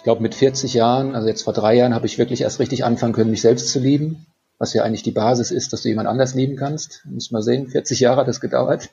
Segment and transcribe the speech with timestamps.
[0.00, 2.86] ich glaube, mit 40 Jahren, also jetzt vor drei Jahren, habe ich wirklich erst richtig
[2.86, 4.24] anfangen können, mich selbst zu lieben,
[4.56, 7.02] was ja eigentlich die Basis ist, dass du jemand anders lieben kannst.
[7.04, 8.88] Muss mal sehen, 40 Jahre hat das gedauert.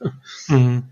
[0.49, 0.83] Mhm.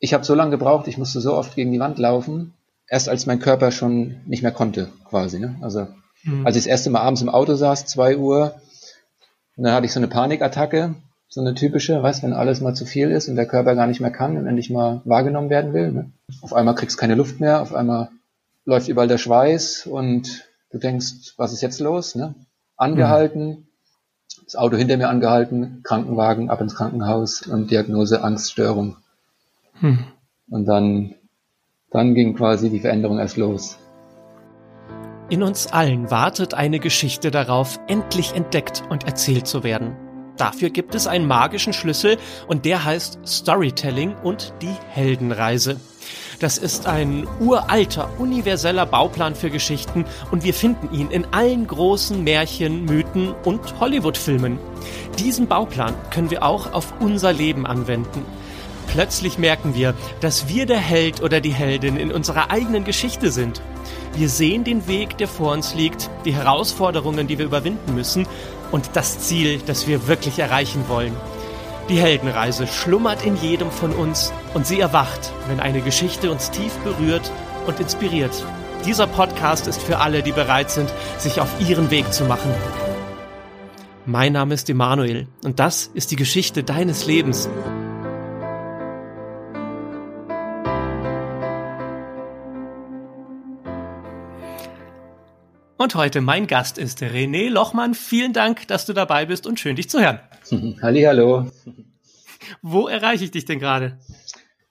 [0.00, 2.54] Ich habe so lange gebraucht, ich musste so oft gegen die Wand laufen,
[2.88, 5.38] erst als mein Körper schon nicht mehr konnte, quasi.
[5.38, 5.54] Ne?
[5.60, 5.86] Also
[6.24, 6.44] mhm.
[6.44, 8.56] als ich das erste Mal abends im Auto saß, zwei Uhr,
[9.56, 10.96] und dann hatte ich so eine Panikattacke,
[11.28, 14.00] so eine typische, weißt, wenn alles mal zu viel ist und der Körper gar nicht
[14.00, 15.92] mehr kann und endlich mal wahrgenommen werden will.
[15.92, 16.10] Ne?
[16.40, 18.08] Auf einmal kriegst du keine Luft mehr, auf einmal
[18.64, 22.14] läuft überall der Schweiß und du denkst, was ist jetzt los?
[22.14, 22.34] Ne?
[22.76, 23.66] Angehalten, mhm.
[24.44, 28.96] das Auto hinter mir angehalten, Krankenwagen, ab ins Krankenhaus und Diagnose Angststörung.
[29.80, 30.04] Mhm.
[30.48, 31.14] Und dann,
[31.90, 33.78] dann ging quasi die Veränderung erst los.
[35.30, 39.96] In uns allen wartet eine Geschichte darauf, endlich entdeckt und erzählt zu werden.
[40.36, 45.78] Dafür gibt es einen magischen Schlüssel und der heißt Storytelling und die Heldenreise.
[46.40, 52.24] Das ist ein uralter, universeller Bauplan für Geschichten und wir finden ihn in allen großen
[52.24, 54.58] Märchen, Mythen und Hollywood-Filmen.
[55.18, 58.24] Diesen Bauplan können wir auch auf unser Leben anwenden.
[58.88, 63.62] Plötzlich merken wir, dass wir der Held oder die Heldin in unserer eigenen Geschichte sind.
[64.14, 68.26] Wir sehen den Weg, der vor uns liegt, die Herausforderungen, die wir überwinden müssen
[68.72, 71.14] und das Ziel, das wir wirklich erreichen wollen.
[71.88, 76.72] Die Heldenreise schlummert in jedem von uns und sie erwacht, wenn eine Geschichte uns tief
[76.78, 77.30] berührt
[77.66, 78.32] und inspiriert.
[78.84, 82.52] Dieser Podcast ist für alle, die bereit sind, sich auf ihren Weg zu machen.
[84.06, 87.48] Mein Name ist Emanuel und das ist die Geschichte deines Lebens.
[95.82, 97.94] Und heute mein Gast ist René Lochmann.
[97.94, 100.20] Vielen Dank, dass du dabei bist und schön dich zu hören.
[100.80, 101.50] Hallo.
[102.62, 103.98] Wo erreiche ich dich denn gerade?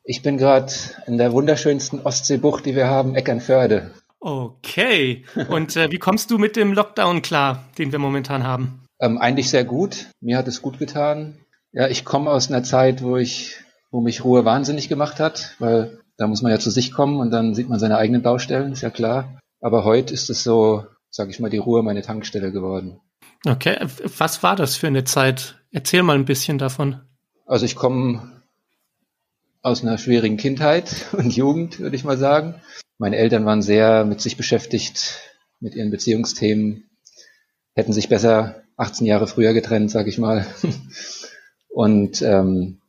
[0.05, 0.71] Ich bin gerade
[1.07, 3.91] in der wunderschönsten Ostseebucht, die wir haben, Eckernförde.
[4.21, 5.25] Okay.
[5.49, 8.85] Und äh, wie kommst du mit dem Lockdown klar, den wir momentan haben?
[9.01, 10.05] Ähm, eigentlich sehr gut.
[10.21, 11.39] Mir hat es gut getan.
[11.73, 13.57] Ja, ich komme aus einer Zeit, wo ich,
[13.91, 17.31] wo mich Ruhe wahnsinnig gemacht hat, weil da muss man ja zu sich kommen und
[17.31, 19.37] dann sieht man seine eigenen Baustellen, ist ja klar.
[19.59, 22.99] Aber heute ist es so, sag ich mal, die Ruhe meine Tankstelle geworden.
[23.45, 23.77] Okay,
[24.17, 25.55] was war das für eine Zeit?
[25.71, 27.01] Erzähl mal ein bisschen davon.
[27.45, 28.41] Also ich komme
[29.61, 32.55] aus einer schwierigen Kindheit und Jugend, würde ich mal sagen.
[32.97, 35.19] Meine Eltern waren sehr mit sich beschäftigt,
[35.59, 36.89] mit ihren Beziehungsthemen,
[37.73, 40.45] hätten sich besser 18 Jahre früher getrennt, sag ich mal.
[41.69, 42.79] Und ähm,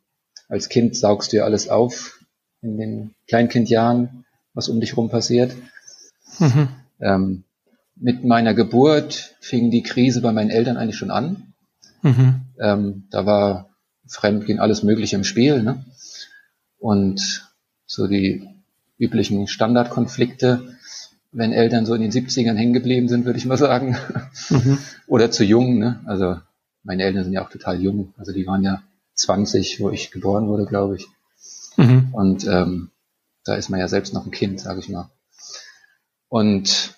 [0.48, 2.18] als Kind saugst du ja alles auf
[2.62, 5.54] in den Kleinkindjahren, was um dich rum passiert.
[6.38, 6.68] Mhm.
[7.00, 7.44] Ähm,
[8.02, 11.54] mit meiner Geburt fing die Krise bei meinen Eltern eigentlich schon an.
[12.02, 12.40] Mhm.
[12.60, 13.70] Ähm, da war
[14.08, 15.62] Fremdgehen alles Mögliche im Spiel.
[15.62, 15.84] Ne?
[16.78, 17.48] Und
[17.86, 18.48] so die
[18.98, 20.76] üblichen Standardkonflikte,
[21.30, 23.96] wenn Eltern so in den 70ern hängen geblieben sind, würde ich mal sagen.
[24.50, 24.78] Mhm.
[25.06, 25.78] Oder zu jung.
[25.78, 26.00] Ne?
[26.04, 26.38] Also
[26.82, 28.14] meine Eltern sind ja auch total jung.
[28.18, 28.82] Also die waren ja
[29.14, 31.06] 20, wo ich geboren wurde, glaube ich.
[31.76, 32.08] Mhm.
[32.12, 32.90] Und ähm,
[33.44, 35.08] da ist man ja selbst noch ein Kind, sage ich mal.
[36.28, 36.91] Und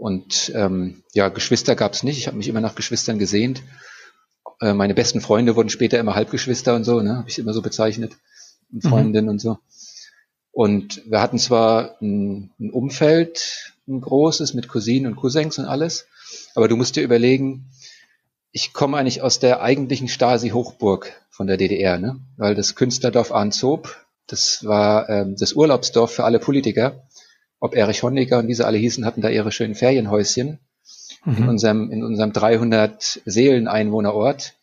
[0.00, 2.16] und ähm, ja, Geschwister gab es nicht.
[2.16, 3.62] Ich habe mich immer nach Geschwistern gesehnt.
[4.58, 7.18] Äh, meine besten Freunde wurden später immer Halbgeschwister und so, ne?
[7.18, 8.16] habe ich immer so bezeichnet.
[8.72, 9.32] Und Freundinnen mhm.
[9.32, 9.58] und so.
[10.52, 16.06] Und wir hatten zwar ein, ein Umfeld, ein großes, mit Cousinen und Cousins und alles,
[16.54, 17.70] aber du musst dir überlegen,
[18.52, 22.16] ich komme eigentlich aus der eigentlichen Stasi-Hochburg von der DDR, ne?
[22.38, 23.94] weil das Künstlerdorf Arnzob,
[24.26, 27.02] das war ähm, das Urlaubsdorf für alle Politiker
[27.60, 30.58] ob Erich Honecker und wie sie alle hießen, hatten da ihre schönen Ferienhäuschen
[31.24, 31.36] mhm.
[31.36, 34.54] in unserem, in unserem 300 Seelen Einwohnerort.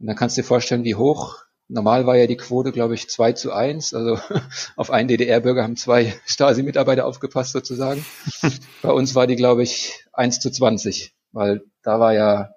[0.00, 1.36] Und dann kannst du dir vorstellen, wie hoch.
[1.68, 3.94] Normal war ja die Quote, glaube ich, zwei zu eins.
[3.94, 4.18] Also
[4.76, 8.04] auf einen DDR-Bürger haben zwei Stasi-Mitarbeiter aufgepasst sozusagen.
[8.82, 12.54] Bei uns war die, glaube ich, eins zu zwanzig, weil da war ja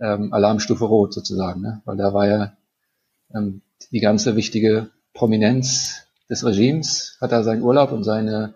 [0.00, 1.82] ähm, Alarmstufe Rot sozusagen, ne?
[1.84, 2.56] weil da war ja
[3.34, 8.54] ähm, die ganze wichtige Prominenz des Regimes, hat da seinen Urlaub und seine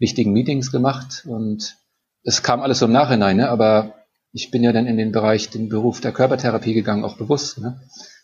[0.00, 1.76] wichtigen Meetings gemacht und
[2.24, 3.48] es kam alles so im Nachhinein, ne?
[3.48, 3.94] aber
[4.32, 7.80] ich bin ja dann in den Bereich, den Beruf der Körpertherapie gegangen, auch bewusst, ne?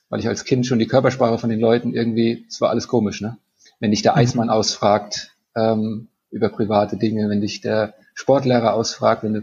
[0.08, 3.20] weil ich als Kind schon die Körpersprache von den Leuten irgendwie, es war alles komisch,
[3.20, 3.38] ne?
[3.78, 4.18] wenn dich der mhm.
[4.18, 9.42] Eismann ausfragt ähm, über private Dinge, wenn dich der Sportlehrer ausfragt, wenn du,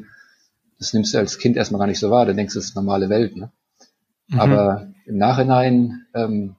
[0.79, 2.75] das nimmst du als Kind erstmal gar nicht so wahr, dann denkst du, das ist
[2.75, 3.35] normale Welt.
[3.35, 3.51] Ne?
[4.27, 4.39] Mhm.
[4.39, 6.55] Aber im Nachhinein, ähm,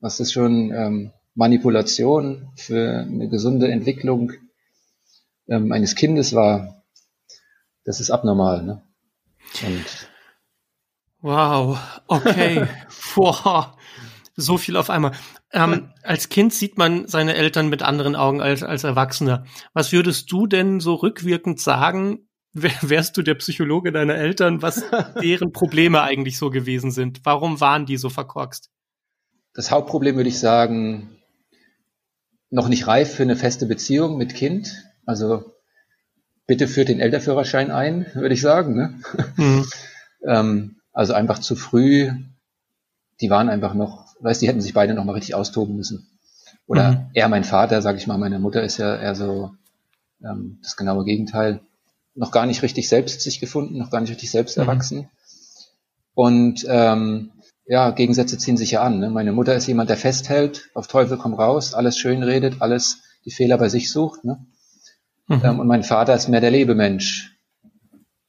[0.00, 4.32] was ist schon ähm, Manipulation für eine gesunde Entwicklung
[5.48, 6.84] ähm, eines Kindes war,
[7.84, 8.62] das ist abnormal.
[8.62, 8.82] Ne?
[9.64, 10.08] Und
[11.20, 12.66] wow, okay.
[13.14, 13.76] Boah.
[14.38, 15.12] So viel auf einmal.
[15.50, 19.46] Ähm, als Kind sieht man seine Eltern mit anderen Augen als, als Erwachsener.
[19.72, 24.84] Was würdest du denn so rückwirkend sagen, wärst du der Psychologe deiner Eltern, was
[25.22, 27.20] deren Probleme eigentlich so gewesen sind?
[27.24, 28.70] Warum waren die so verkorkst?
[29.54, 31.16] Das Hauptproblem würde ich sagen,
[32.50, 34.84] noch nicht reif für eine feste Beziehung mit Kind.
[35.06, 35.54] Also
[36.46, 38.76] bitte führt den Elterführerschein ein, würde ich sagen.
[38.76, 39.00] Ne?
[39.36, 39.66] Mhm.
[40.28, 42.10] ähm, also einfach zu früh.
[43.20, 46.06] Die waren einfach noch, weißt, die hätten sich beide noch mal richtig austoben müssen.
[46.66, 47.10] Oder mhm.
[47.14, 49.52] eher mein Vater, sage ich mal, meine Mutter ist ja eher so
[50.22, 51.60] ähm, das genaue Gegenteil.
[52.14, 54.62] Noch gar nicht richtig selbst sich gefunden, noch gar nicht richtig selbst mhm.
[54.62, 55.10] erwachsen.
[56.14, 57.30] Und ähm,
[57.66, 58.98] ja, Gegensätze ziehen sich ja an.
[58.98, 59.10] Ne?
[59.10, 63.30] Meine Mutter ist jemand, der festhält, auf Teufel komm raus, alles schön redet, alles die
[63.30, 64.24] Fehler bei sich sucht.
[64.24, 64.38] Ne?
[65.28, 65.42] Mhm.
[65.44, 67.36] Ähm, und mein Vater ist mehr der Lebemensch.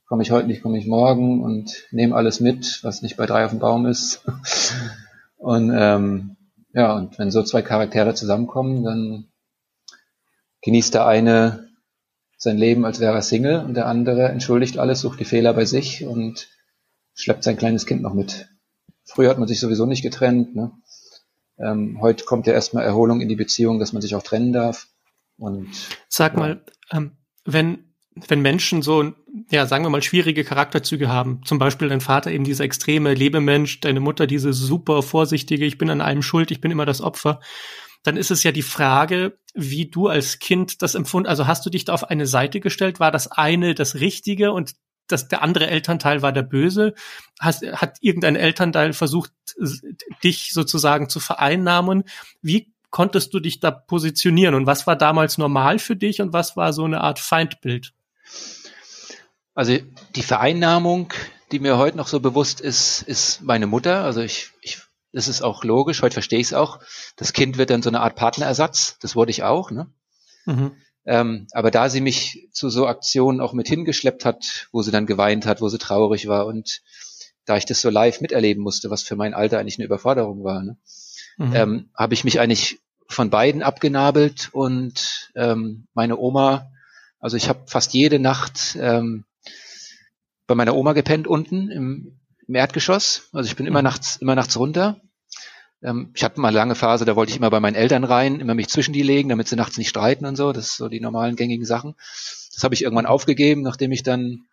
[0.07, 3.45] Komme ich heute nicht, komme ich morgen und nehme alles mit, was nicht bei drei
[3.45, 4.25] auf dem Baum ist.
[5.37, 6.37] und ähm,
[6.73, 9.27] ja, und wenn so zwei Charaktere zusammenkommen, dann
[10.61, 11.67] genießt der eine
[12.37, 15.65] sein Leben, als wäre er Single, und der andere entschuldigt alles, sucht die Fehler bei
[15.65, 16.49] sich und
[17.15, 18.47] schleppt sein kleines Kind noch mit.
[19.03, 20.55] Früher hat man sich sowieso nicht getrennt.
[20.55, 20.71] Ne?
[21.57, 24.87] Ähm, heute kommt ja erstmal Erholung in die Beziehung, dass man sich auch trennen darf.
[25.37, 25.69] Und
[26.07, 26.39] sag ja.
[26.39, 27.87] mal, ähm, wenn
[28.27, 29.13] wenn Menschen so,
[29.51, 33.79] ja, sagen wir mal, schwierige Charakterzüge haben, zum Beispiel dein Vater eben dieser extreme Lebemensch,
[33.79, 37.39] deine Mutter diese super vorsichtige, ich bin an allem schuld, ich bin immer das Opfer,
[38.03, 41.69] dann ist es ja die Frage, wie du als Kind das empfunden, also hast du
[41.69, 44.73] dich da auf eine Seite gestellt, war das eine das Richtige und
[45.07, 46.93] das, der andere Elternteil war der Böse?
[47.39, 49.31] Hast, hat irgendein Elternteil versucht,
[50.23, 52.03] dich sozusagen zu vereinnahmen?
[52.41, 56.55] Wie konntest du dich da positionieren und was war damals normal für dich und was
[56.55, 57.93] war so eine Art Feindbild?
[59.53, 59.77] Also
[60.15, 61.13] die Vereinnahmung,
[61.51, 64.03] die mir heute noch so bewusst ist, ist meine Mutter.
[64.03, 64.81] Also ich, ich
[65.11, 66.79] das ist auch logisch, heute verstehe ich es auch.
[67.15, 69.71] Das Kind wird dann so eine Art Partnerersatz, das wurde ich auch.
[69.71, 69.89] Ne?
[70.45, 70.73] Mhm.
[71.05, 75.05] Ähm, aber da sie mich zu so Aktionen auch mit hingeschleppt hat, wo sie dann
[75.05, 76.81] geweint hat, wo sie traurig war und
[77.45, 80.63] da ich das so live miterleben musste, was für mein Alter eigentlich eine Überforderung war,
[80.63, 80.77] ne?
[81.37, 81.55] Mhm.
[81.55, 86.71] ähm, habe ich mich eigentlich von beiden abgenabelt und ähm, meine Oma,
[87.19, 89.23] also ich habe fast jede Nacht ähm,
[90.45, 93.29] bei meiner Oma gepennt unten im, im Erdgeschoss.
[93.31, 93.85] Also ich bin immer mhm.
[93.85, 95.01] nachts, immer nachts runter
[95.83, 98.39] ähm, ich hatte mal eine lange Phase, da wollte ich immer bei meinen Eltern rein,
[98.39, 100.51] immer mich zwischen die legen, damit sie nachts nicht streiten und so.
[100.51, 101.95] Das ist so die normalen gängigen Sachen.
[102.53, 104.45] Das habe ich irgendwann aufgegeben, nachdem ich dann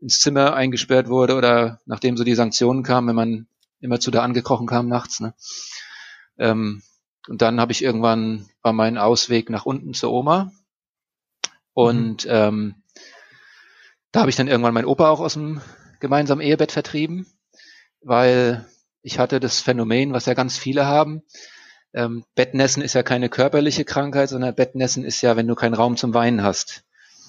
[0.00, 3.46] ins Zimmer eingesperrt wurde oder nachdem so die Sanktionen kamen, wenn man
[3.80, 5.20] immer zu da angekrochen kam nachts.
[5.20, 5.34] Ne?
[6.40, 6.82] Ähm,
[7.28, 10.50] und dann habe ich irgendwann war mein Ausweg nach unten zur Oma.
[11.72, 12.30] Und mhm.
[12.30, 12.74] ähm,
[14.10, 15.60] da habe ich dann irgendwann meinen Opa auch aus dem
[16.00, 17.26] gemeinsamen Ehebett vertrieben,
[18.00, 18.66] weil
[19.02, 21.22] ich hatte das Phänomen, was ja ganz viele haben.
[21.92, 25.96] Ähm, Bettnässen ist ja keine körperliche Krankheit, sondern Bettnässen ist ja, wenn du keinen Raum
[25.96, 26.84] zum Weinen hast.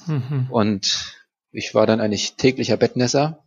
[0.07, 0.47] Mhm.
[0.49, 1.15] Und
[1.51, 3.43] ich war dann eigentlich täglicher Bettnässer.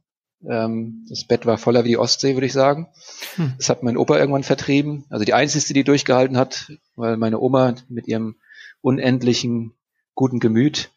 [0.49, 2.89] Ähm, das Bett war voller wie die Ostsee, würde ich sagen.
[3.37, 3.55] Mhm.
[3.57, 5.05] Das hat mein Opa irgendwann vertrieben.
[5.11, 8.37] Also die einzige, die durchgehalten hat, weil meine Oma mit ihrem
[8.81, 9.73] unendlichen
[10.15, 10.91] guten Gemüt,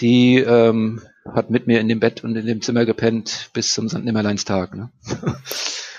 [0.00, 1.02] die ähm,
[1.32, 4.04] hat mit mir in dem Bett und in dem Zimmer gepennt bis zum St.
[4.04, 4.74] Nimmerleinstag.
[4.74, 4.90] Ne?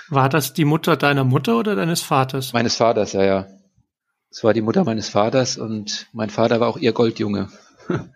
[0.08, 2.52] War das die Mutter deiner Mutter oder deines Vaters?
[2.52, 3.46] Meines Vaters, ja, ja.
[4.30, 7.48] Es war die Mutter meines Vaters und mein Vater war auch ihr Goldjunge.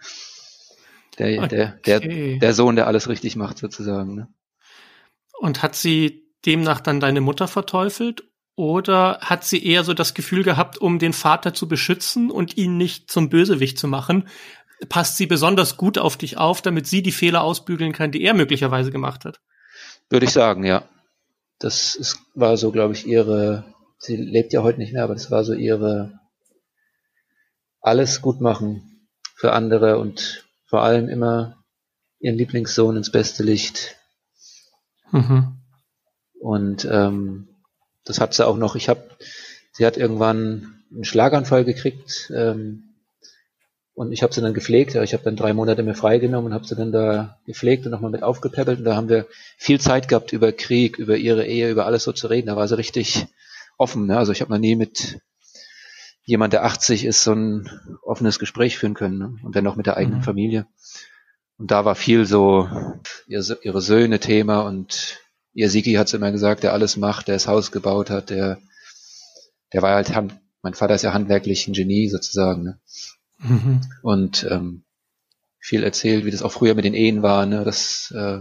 [1.20, 1.72] der, okay.
[1.84, 4.15] der, der, der Sohn, der alles richtig macht, sozusagen.
[4.15, 4.29] Ne?
[5.39, 8.24] Und hat sie demnach dann deine Mutter verteufelt?
[8.56, 12.77] Oder hat sie eher so das Gefühl gehabt, um den Vater zu beschützen und ihn
[12.77, 14.29] nicht zum Bösewicht zu machen,
[14.89, 18.34] passt sie besonders gut auf dich auf, damit sie die Fehler ausbügeln kann, die er
[18.34, 19.41] möglicherweise gemacht hat?
[20.10, 20.82] Würde ich sagen, ja
[21.60, 23.65] das ist, war so, glaube ich, ihre,
[23.98, 26.19] sie lebt ja heute nicht mehr, aber das war so ihre
[27.81, 31.56] alles gut machen für andere und vor allem immer
[32.20, 33.96] ihren Lieblingssohn ins beste Licht.
[35.10, 35.56] Mhm.
[36.39, 37.48] Und ähm,
[38.05, 38.77] das hat sie auch noch.
[38.77, 39.03] Ich habe,
[39.72, 42.94] sie hat irgendwann einen Schlaganfall gekriegt ähm,
[43.94, 44.94] und ich habe sie dann gepflegt.
[44.94, 47.91] Ja, ich habe dann drei Monate mehr freigenommen und habe sie dann da gepflegt und
[47.91, 48.79] nochmal mit aufgepäppelt.
[48.79, 49.27] Und da haben wir
[49.58, 52.46] viel Zeit gehabt, über Krieg, über ihre Ehe, über alles so zu reden.
[52.46, 53.27] Da war sie richtig
[53.77, 54.06] offen.
[54.06, 54.17] Ne?
[54.17, 55.19] Also ich habe noch nie mit
[56.31, 57.69] jemand, der 80 ist, so ein
[58.03, 59.19] offenes Gespräch führen können.
[59.19, 59.37] Ne?
[59.43, 60.25] Und dann noch mit der eigenen mhm.
[60.25, 60.67] Familie.
[61.58, 62.69] Und da war viel so
[63.27, 65.19] ihre, Söhne Thema und
[65.53, 68.58] ihr Sigi hat immer gesagt, der alles macht, der das Haus gebaut hat, der,
[69.72, 70.10] der war halt,
[70.63, 72.63] mein Vater ist ja handwerklich ein Genie sozusagen.
[72.63, 72.81] Ne?
[73.39, 73.81] Mhm.
[74.03, 74.84] Und ähm,
[75.58, 77.65] viel erzählt, wie das auch früher mit den Ehen war, ne?
[77.65, 78.39] dass, äh,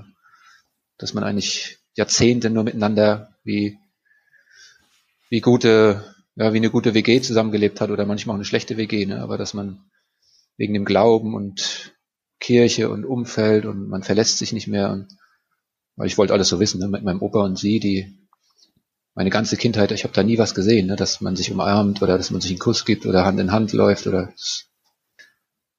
[0.98, 3.80] dass man eigentlich Jahrzehnte nur miteinander wie
[5.32, 6.04] wie gute,
[6.40, 9.22] ja, wie eine gute WG zusammengelebt hat oder manchmal auch eine schlechte WG, ne?
[9.22, 9.84] aber dass man
[10.56, 11.94] wegen dem Glauben und
[12.40, 15.08] Kirche und Umfeld und man verlässt sich nicht mehr und
[15.98, 16.88] weil ich wollte alles so wissen, ne?
[16.88, 18.18] mit meinem Opa und sie, die
[19.16, 20.96] meine ganze Kindheit, ich habe da nie was gesehen, ne?
[20.96, 23.74] dass man sich umarmt oder dass man sich einen Kuss gibt oder Hand in Hand
[23.74, 24.34] läuft oder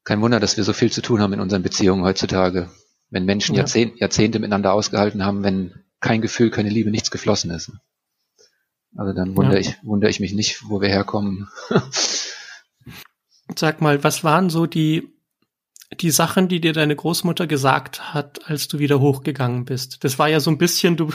[0.05, 2.69] kein Wunder, dass wir so viel zu tun haben in unseren Beziehungen heutzutage.
[3.09, 3.61] Wenn Menschen ja.
[3.61, 7.73] Jahrzehnt, Jahrzehnte miteinander ausgehalten haben, wenn kein Gefühl, keine Liebe, nichts geflossen ist.
[8.97, 9.61] Also dann wundere ja.
[9.61, 11.49] ich, wundere ich mich nicht, wo wir herkommen.
[13.56, 15.09] Sag mal, was waren so die,
[16.00, 20.04] die Sachen, die dir deine Großmutter gesagt hat, als du wieder hochgegangen bist?
[20.04, 21.11] Das war ja so ein bisschen, du,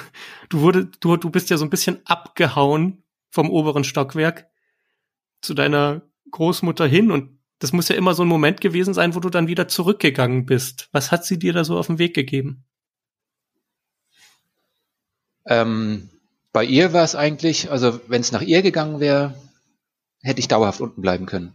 [0.50, 4.48] du wurde, du, du bist ja so ein bisschen abgehauen vom oberen Stockwerk
[5.42, 6.02] zu deiner
[6.32, 9.48] Großmutter hin und das muss ja immer so ein Moment gewesen sein, wo du dann
[9.48, 10.90] wieder zurückgegangen bist.
[10.92, 12.66] Was hat sie dir da so auf den Weg gegeben?
[15.46, 16.10] Ähm,
[16.56, 19.36] bei ihr war es eigentlich, also wenn es nach ihr gegangen wäre,
[20.22, 21.54] hätte ich dauerhaft unten bleiben können.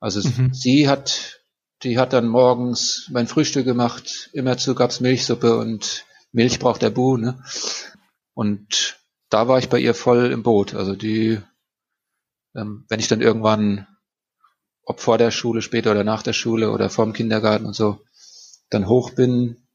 [0.00, 0.52] Also mhm.
[0.52, 1.40] sie hat,
[1.84, 7.18] die hat dann morgens mein Frühstück gemacht, immerzu gab's Milchsuppe und Milch braucht der Bu,
[7.18, 7.40] ne?
[8.34, 10.74] Und da war ich bei ihr voll im Boot.
[10.74, 11.40] Also die,
[12.56, 13.86] ähm, wenn ich dann irgendwann,
[14.82, 18.00] ob vor der Schule, später oder nach der Schule oder vor dem Kindergarten und so,
[18.70, 19.68] dann hoch bin,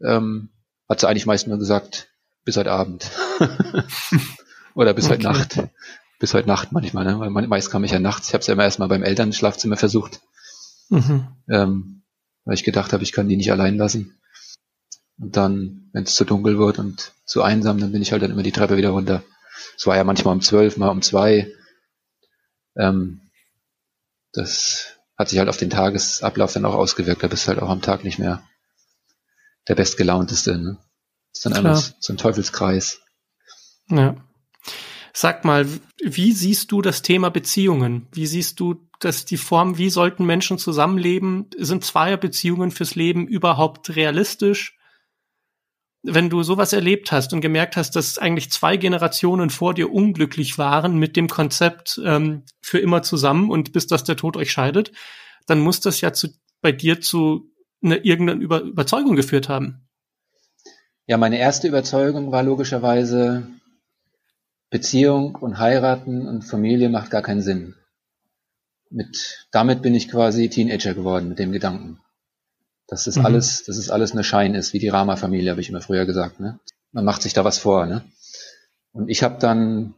[0.00, 0.50] ähm,
[0.88, 2.11] hat sie eigentlich meist nur gesagt,
[2.44, 3.10] bis heute Abend.
[4.74, 5.14] Oder bis okay.
[5.14, 5.60] heute Nacht.
[6.18, 7.18] Bis heute Nacht manchmal, ne?
[7.18, 8.28] weil meist kam ich ja nachts.
[8.28, 10.20] Ich habe es ja immer erstmal beim Elternschlafzimmer versucht.
[10.88, 11.26] Mhm.
[11.48, 12.02] Ähm,
[12.44, 14.18] weil ich gedacht habe, ich kann die nicht allein lassen.
[15.18, 18.30] Und dann, wenn es zu dunkel wird und zu einsam, dann bin ich halt dann
[18.30, 19.22] immer die Treppe wieder runter.
[19.76, 21.52] Es war ja manchmal um zwölf, mal um zwei.
[22.76, 23.20] Ähm,
[24.32, 27.22] das hat sich halt auf den Tagesablauf dann auch ausgewirkt.
[27.22, 28.42] Da bist du halt auch am Tag nicht mehr
[29.68, 30.58] der bestgelaunteste.
[30.58, 30.78] Ne?
[31.32, 31.76] Das ist dann Klar.
[31.76, 33.00] einfach so ein Teufelskreis.
[33.88, 34.16] Ja.
[35.14, 35.66] Sag mal,
[36.02, 38.08] wie siehst du das Thema Beziehungen?
[38.12, 41.46] Wie siehst du dass die Form, wie sollten Menschen zusammenleben?
[41.58, 44.78] Sind Zweierbeziehungen fürs Leben überhaupt realistisch?
[46.04, 50.58] Wenn du sowas erlebt hast und gemerkt hast, dass eigentlich zwei Generationen vor dir unglücklich
[50.58, 54.92] waren mit dem Konzept ähm, für immer zusammen und bis dass der Tod euch scheidet,
[55.46, 56.28] dann muss das ja zu,
[56.60, 57.50] bei dir zu
[57.82, 59.88] einer irgendeiner Über Überzeugung geführt haben.
[61.06, 63.46] Ja, meine erste Überzeugung war logischerweise,
[64.70, 67.74] Beziehung und heiraten und Familie macht gar keinen Sinn.
[68.88, 72.00] Mit, damit bin ich quasi Teenager geworden mit dem Gedanken.
[72.86, 73.26] Dass das mhm.
[73.26, 76.40] alles, dass es alles eine Schein ist, wie die Rama-Familie, habe ich immer früher gesagt.
[76.40, 76.58] Ne?
[76.90, 77.84] Man macht sich da was vor.
[77.84, 78.04] Ne?
[78.92, 79.94] Und ich habe dann,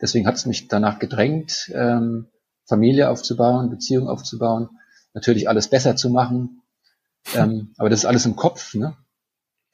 [0.00, 2.26] deswegen hat es mich danach gedrängt, ähm,
[2.66, 4.68] Familie aufzubauen, Beziehung aufzubauen,
[5.14, 6.62] natürlich alles besser zu machen.
[7.34, 8.74] Ähm, aber das ist alles im Kopf.
[8.74, 8.94] Ne?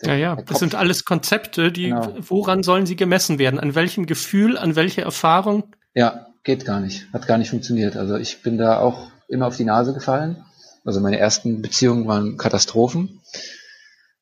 [0.02, 2.14] Ja, ja, das sind alles Konzepte, die, genau.
[2.21, 3.59] woran sollen sie gemessen werden?
[3.59, 5.75] An welchem Gefühl, an welche Erfahrung?
[5.95, 7.12] Ja, geht gar nicht.
[7.12, 7.97] Hat gar nicht funktioniert.
[7.97, 10.45] Also ich bin da auch immer auf die Nase gefallen.
[10.85, 13.21] Also meine ersten Beziehungen waren Katastrophen,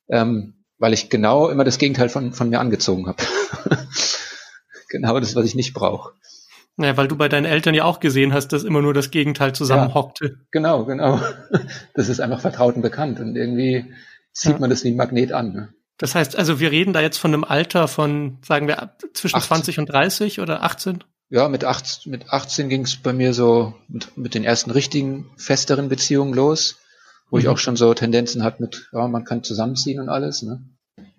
[0.08, 3.22] ähm, weil ich genau immer das Gegenteil von, von mir angezogen habe.
[4.88, 6.12] genau das, was ich nicht brauche.
[6.78, 9.54] Ja, weil du bei deinen Eltern ja auch gesehen hast, dass immer nur das Gegenteil
[9.54, 10.26] zusammenhockte.
[10.26, 11.20] Ja, genau, genau.
[11.94, 13.20] Das ist einfach vertraut und bekannt.
[13.20, 13.94] Und irgendwie
[14.36, 14.58] zieht ja.
[14.58, 15.52] man das wie ein Magnet an.
[15.52, 15.68] Ne?
[15.98, 19.48] Das heißt, also wir reden da jetzt von einem Alter von, sagen wir, zwischen 18.
[19.48, 21.02] 20 und 30 oder 18?
[21.30, 25.30] Ja, mit 18, mit 18 ging es bei mir so mit, mit den ersten richtigen,
[25.36, 26.76] festeren Beziehungen los,
[27.30, 27.40] wo mhm.
[27.40, 30.42] ich auch schon so Tendenzen hatte mit, ja, man kann zusammenziehen und alles.
[30.42, 30.62] Ne?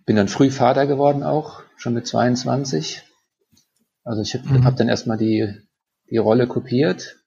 [0.06, 3.02] Bin dann früh Vater geworden auch, schon mit 22.
[4.04, 4.64] Also ich habe mhm.
[4.64, 5.54] hab dann erstmal die,
[6.10, 7.18] die Rolle kopiert,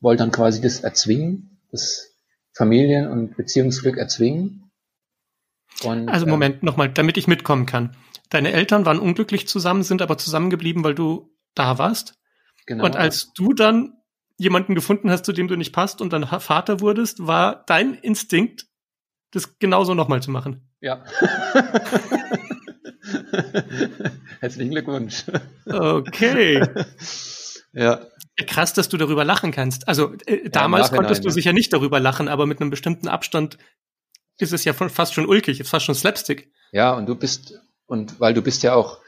[0.00, 2.06] wollte dann quasi das erzwingen, das
[2.54, 4.69] Familien- und Beziehungsglück erzwingen
[5.82, 7.96] und, also ähm, Moment, äh, nochmal, damit ich mitkommen kann.
[8.28, 12.14] Deine Eltern waren unglücklich zusammen, sind aber zusammengeblieben, weil du da warst.
[12.66, 12.84] Genau.
[12.84, 13.94] Und als du dann
[14.36, 18.66] jemanden gefunden hast, zu dem du nicht passt und dann Vater wurdest, war dein Instinkt,
[19.32, 20.68] das genauso nochmal zu machen.
[20.80, 21.04] Ja.
[24.40, 25.24] Herzlichen Glückwunsch.
[25.66, 26.62] Okay.
[27.72, 28.06] ja.
[28.46, 29.86] Krass, dass du darüber lachen kannst.
[29.88, 33.58] Also äh, damals ja, konntest du sicher nicht darüber lachen, aber mit einem bestimmten Abstand
[34.42, 36.50] ist es ja fast schon ulkig, fast schon Slapstick.
[36.72, 38.98] Ja, und du bist, und weil du bist ja auch,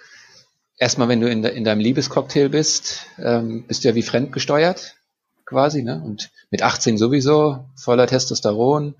[0.78, 4.96] erstmal, wenn du in, de, in deinem Liebescocktail bist, ähm, bist du ja wie fremdgesteuert,
[5.44, 6.02] quasi, ne?
[6.04, 8.94] Und mit 18 sowieso, voller Testosteron.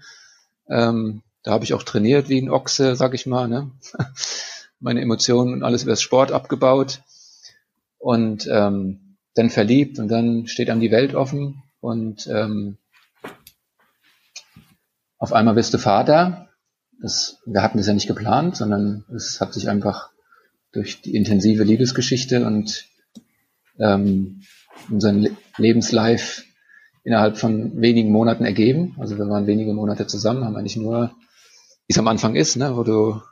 [0.69, 3.71] Ähm, da habe ich auch trainiert wie ein Ochse, sag ich mal, ne?
[4.81, 7.03] Meine Emotionen und alles über das Sport abgebaut.
[7.99, 12.77] Und ähm, dann verliebt und dann steht einem die Welt offen und ähm,
[15.23, 16.49] auf einmal bist du Vater.
[17.01, 20.11] Das, wir hatten das ja nicht geplant, sondern es hat sich einfach
[20.73, 22.87] durch die intensive Liebesgeschichte und
[23.79, 24.43] ähm,
[24.91, 26.43] unseren Lebenslife
[27.05, 28.97] innerhalb von wenigen Monaten ergeben.
[28.99, 31.15] Also wir waren wenige Monate zusammen, haben eigentlich nur,
[31.87, 33.23] wie es am Anfang ist, ne, wo du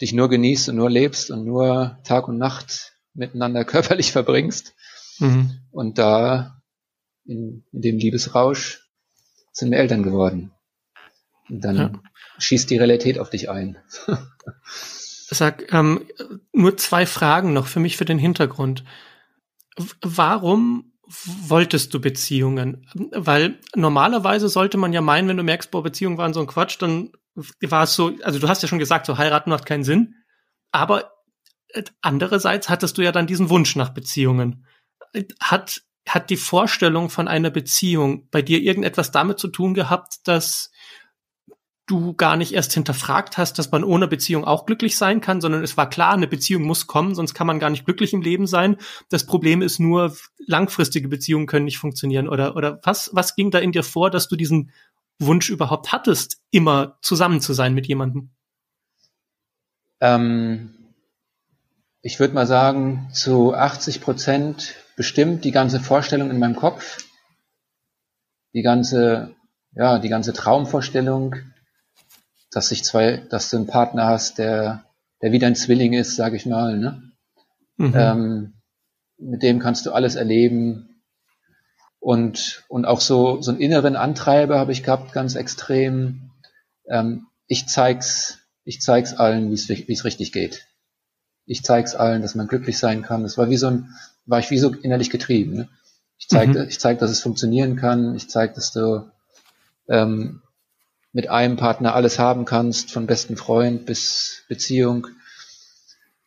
[0.00, 4.72] dich nur genießt und nur lebst und nur Tag und Nacht miteinander körperlich verbringst.
[5.18, 5.50] Mhm.
[5.72, 6.62] Und da
[7.24, 8.88] in, in, dem Liebesrausch
[9.50, 10.52] sind wir Eltern geworden.
[11.48, 11.92] Dann ja.
[12.38, 13.78] schießt die Realität auf dich ein.
[15.28, 16.06] Sag, ähm,
[16.52, 18.84] nur zwei Fragen noch für mich für den Hintergrund.
[20.00, 20.92] Warum
[21.24, 22.86] wolltest du Beziehungen?
[23.12, 26.76] Weil normalerweise sollte man ja meinen, wenn du merkst, boah, Beziehungen waren so ein Quatsch,
[26.80, 27.12] dann
[27.60, 30.14] war es so, also du hast ja schon gesagt, so heiraten macht keinen Sinn.
[30.72, 31.12] Aber
[31.68, 34.66] äh, andererseits hattest du ja dann diesen Wunsch nach Beziehungen.
[35.40, 40.70] Hat, hat die Vorstellung von einer Beziehung bei dir irgendetwas damit zu tun gehabt, dass
[41.86, 45.62] du gar nicht erst hinterfragt hast, dass man ohne Beziehung auch glücklich sein kann, sondern
[45.62, 48.46] es war klar, eine Beziehung muss kommen, sonst kann man gar nicht glücklich im Leben
[48.46, 48.76] sein.
[49.08, 50.16] Das Problem ist nur,
[50.46, 52.28] langfristige Beziehungen können nicht funktionieren.
[52.28, 54.72] Oder, oder was, was ging da in dir vor, dass du diesen
[55.18, 58.30] Wunsch überhaupt hattest, immer zusammen zu sein mit jemandem?
[60.00, 60.74] Ähm,
[62.02, 67.04] ich würde mal sagen, zu 80 Prozent bestimmt die ganze Vorstellung in meinem Kopf,
[68.54, 69.34] die ganze,
[69.72, 71.36] ja, die ganze Traumvorstellung,
[72.56, 74.86] dass sich zwei, dass du einen Partner hast, der,
[75.20, 77.12] der wie dein Zwilling ist, sage ich mal, ne?
[77.76, 77.92] Mhm.
[77.94, 78.54] Ähm,
[79.18, 81.02] mit dem kannst du alles erleben.
[82.00, 86.30] Und, und auch so, so einen inneren Antreiber habe ich gehabt, ganz extrem.
[86.88, 90.66] Ähm, ich zeig's, ich zeig's allen, wie es richtig geht.
[91.44, 93.22] Ich zeig's allen, dass man glücklich sein kann.
[93.22, 93.90] Das war wie so ein,
[94.24, 95.52] war ich wie so innerlich getrieben.
[95.52, 95.68] Ne?
[96.16, 96.66] Ich zeig, mhm.
[96.68, 98.14] ich zeig, dass es funktionieren kann.
[98.14, 99.10] Ich zeig, dass du
[99.88, 100.40] ähm,
[101.16, 105.06] mit einem Partner alles haben kannst, von besten Freund bis Beziehung.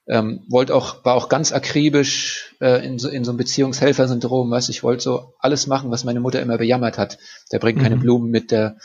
[0.07, 4.67] Ähm, wollte auch, war auch ganz akribisch äh, in, so, in so einem Beziehungshelfersyndrom, weißt
[4.69, 7.19] ich wollte so alles machen, was meine Mutter immer bejammert hat.
[7.51, 7.83] Der bringt mhm.
[7.83, 8.77] keine Blumen mit, der,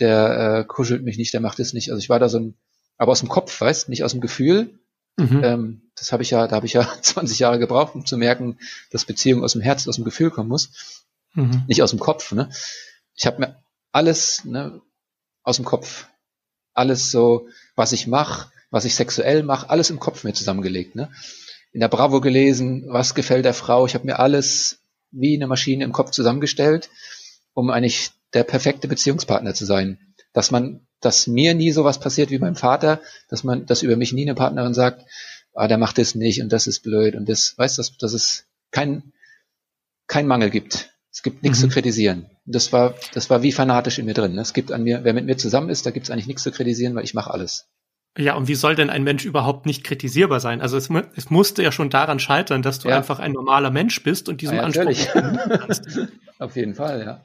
[0.00, 1.90] der äh, kuschelt mich nicht, der macht es nicht.
[1.90, 2.54] Also ich war da so ein,
[2.96, 4.70] aber aus dem Kopf, weißt, nicht aus dem Gefühl.
[5.18, 5.44] Mhm.
[5.44, 8.58] Ähm, das habe ich ja, da habe ich ja 20 Jahre gebraucht, um zu merken,
[8.90, 11.64] dass Beziehung aus dem Herz, aus dem Gefühl kommen muss, mhm.
[11.68, 12.32] nicht aus dem Kopf.
[12.32, 12.48] Ne?
[13.14, 14.80] Ich habe mir alles, ne,
[15.46, 16.08] aus dem Kopf.
[16.74, 20.94] Alles so, was ich mache, was ich sexuell mache, alles im Kopf mir zusammengelegt.
[20.94, 21.10] Ne?
[21.72, 23.86] In der Bravo gelesen, was gefällt der Frau.
[23.86, 24.80] Ich habe mir alles
[25.10, 26.90] wie eine Maschine im Kopf zusammengestellt,
[27.54, 29.98] um eigentlich der perfekte Beziehungspartner zu sein.
[30.32, 34.12] Dass man, dass mir nie sowas passiert wie meinem Vater, dass man, dass über mich
[34.12, 35.06] nie eine Partnerin sagt,
[35.54, 38.12] ah, der macht das nicht und das ist blöd und das, weißt du, dass, dass
[38.12, 39.12] es kein,
[40.08, 40.90] kein Mangel gibt.
[41.10, 41.62] Es gibt nichts mhm.
[41.62, 42.30] zu kritisieren.
[42.46, 44.34] Das war, das war wie fanatisch in mir drin.
[44.34, 44.40] Ne?
[44.40, 46.52] Es gibt an mir, wer mit mir zusammen ist, da gibt es eigentlich nichts zu
[46.52, 47.68] kritisieren, weil ich mache alles.
[48.18, 50.62] Ja, und wie soll denn ein Mensch überhaupt nicht kritisierbar sein?
[50.62, 52.96] Also es, es musste ja schon daran scheitern, dass du ja.
[52.96, 57.20] einfach ein normaler Mensch bist und diesem ja, ja, Anspruch Auf jeden Fall, ja.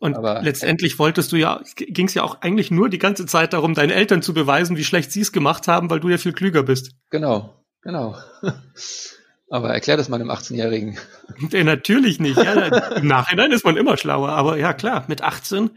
[0.00, 3.52] Und Aber, letztendlich wolltest du ja, ging es ja auch eigentlich nur die ganze Zeit
[3.52, 6.32] darum, deinen Eltern zu beweisen, wie schlecht sie es gemacht haben, weil du ja viel
[6.32, 6.92] klüger bist.
[7.10, 8.16] Genau, genau.
[9.50, 10.98] Aber erklär das mal einem 18-Jährigen.
[11.50, 12.36] Ja, natürlich nicht.
[12.36, 14.30] Ja, Im Nachhinein ist man immer schlauer.
[14.30, 15.70] Aber ja, klar, mit 18.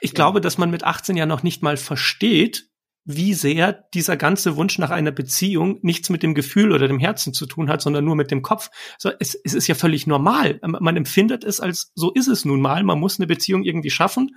[0.00, 2.68] Ich glaube, dass man mit 18 ja noch nicht mal versteht,
[3.04, 7.32] wie sehr dieser ganze Wunsch nach einer Beziehung nichts mit dem Gefühl oder dem Herzen
[7.32, 8.70] zu tun hat, sondern nur mit dem Kopf.
[8.98, 10.60] So, es, es ist ja völlig normal.
[10.62, 12.84] Man empfindet es als, so ist es nun mal.
[12.84, 14.36] Man muss eine Beziehung irgendwie schaffen.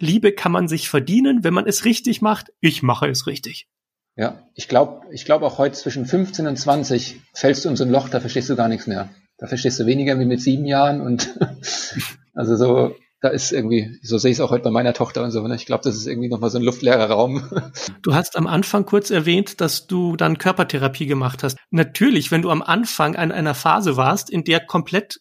[0.00, 2.52] Liebe kann man sich verdienen, wenn man es richtig macht.
[2.60, 3.68] Ich mache es richtig.
[4.16, 7.84] Ja, ich glaube ich glaube auch heute zwischen 15 und 20 fällst du in so
[7.84, 9.08] ein Loch, da verstehst du gar nichts mehr.
[9.38, 11.36] Da verstehst du weniger wie mit sieben Jahren und
[12.34, 15.30] also so, da ist irgendwie, so sehe ich es auch heute bei meiner Tochter und
[15.30, 15.46] so.
[15.46, 15.54] Ne?
[15.54, 17.48] Ich glaube, das ist irgendwie nochmal so ein luftleerer Raum.
[18.02, 21.56] Du hast am Anfang kurz erwähnt, dass du dann Körpertherapie gemacht hast.
[21.70, 25.20] Natürlich, wenn du am Anfang an einer Phase warst, in der komplett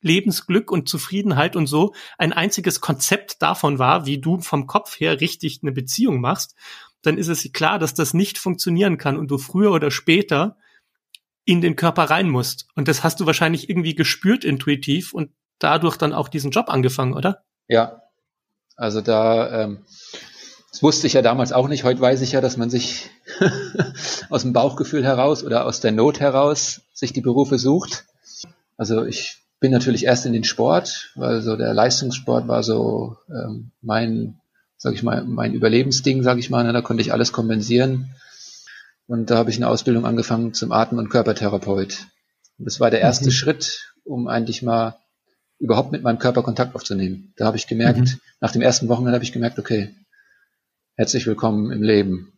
[0.00, 5.20] Lebensglück und Zufriedenheit und so ein einziges Konzept davon war, wie du vom Kopf her
[5.20, 6.54] richtig eine Beziehung machst,
[7.06, 10.56] dann ist es klar, dass das nicht funktionieren kann und du früher oder später
[11.44, 12.66] in den Körper rein musst.
[12.74, 17.14] Und das hast du wahrscheinlich irgendwie gespürt intuitiv und dadurch dann auch diesen Job angefangen,
[17.14, 17.44] oder?
[17.68, 18.02] Ja,
[18.76, 19.84] also da, ähm,
[20.70, 21.84] das wusste ich ja damals auch nicht.
[21.84, 23.10] Heute weiß ich ja, dass man sich
[24.30, 28.06] aus dem Bauchgefühl heraus oder aus der Not heraus sich die Berufe sucht.
[28.76, 33.70] Also ich bin natürlich erst in den Sport, weil so der Leistungssport war so ähm,
[33.82, 34.40] mein
[34.84, 38.10] sag ich mal, mein Überlebensding, sag ich mal, ne, da konnte ich alles kompensieren.
[39.06, 42.06] Und da habe ich eine Ausbildung angefangen zum Atem- und Körpertherapeut.
[42.58, 43.32] Und das war der erste mhm.
[43.32, 44.98] Schritt, um eigentlich mal
[45.58, 47.32] überhaupt mit meinem Körper Kontakt aufzunehmen.
[47.36, 48.20] Da habe ich gemerkt, mhm.
[48.42, 49.94] nach dem ersten Wochenende habe ich gemerkt, okay,
[50.96, 52.34] herzlich willkommen im Leben.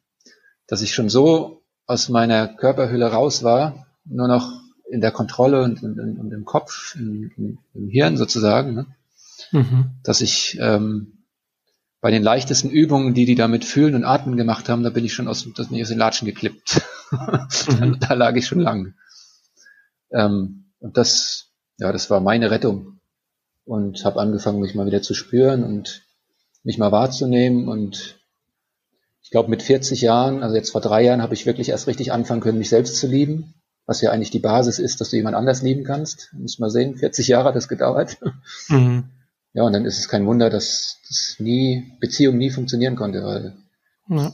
[0.68, 4.52] Dass ich schon so aus meiner Körperhülle raus war, nur noch
[4.88, 8.86] in der Kontrolle und, und, und im Kopf, in, in, im Hirn sozusagen, ne?
[9.50, 9.86] mhm.
[10.04, 11.15] dass ich ähm,
[12.00, 15.04] bei den leichtesten Übungen, die die da mit Fühlen und Atmen gemacht haben, da bin
[15.04, 16.82] ich schon aus, das bin ich aus den Latschen geklippt.
[17.10, 17.98] mhm.
[18.00, 18.94] da, da, lag ich schon lang.
[20.10, 23.00] Ähm, und das, ja, das war meine Rettung.
[23.64, 26.04] Und habe angefangen, mich mal wieder zu spüren und
[26.62, 27.68] mich mal wahrzunehmen.
[27.68, 28.16] Und
[29.22, 32.12] ich glaube, mit 40 Jahren, also jetzt vor drei Jahren, habe ich wirklich erst richtig
[32.12, 33.54] anfangen können, mich selbst zu lieben.
[33.86, 36.30] Was ja eigentlich die Basis ist, dass du jemand anders lieben kannst.
[36.34, 38.18] Muss mal sehen, 40 Jahre hat das gedauert.
[38.68, 39.10] Mhm.
[39.56, 43.56] Ja, und dann ist es kein Wunder, dass, dass nie, Beziehung nie funktionieren konnte, weil
[44.10, 44.30] ja.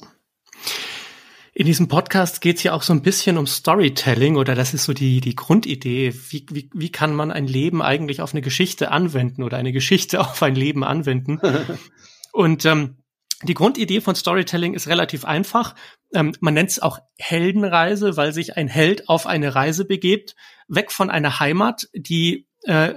[1.55, 4.85] In diesem Podcast geht es ja auch so ein bisschen um Storytelling oder das ist
[4.85, 6.13] so die, die Grundidee.
[6.31, 10.21] Wie, wie, wie kann man ein Leben eigentlich auf eine Geschichte anwenden oder eine Geschichte
[10.29, 11.41] auf ein Leben anwenden?
[12.33, 12.97] Und ähm,
[13.45, 15.77] die Grundidee von Storytelling ist relativ einfach.
[16.13, 20.35] Ähm, man nennt es auch Heldenreise, weil sich ein Held auf eine Reise begebt,
[20.67, 22.95] weg von einer Heimat, die äh,